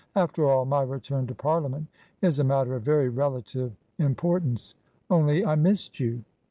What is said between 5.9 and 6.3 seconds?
you."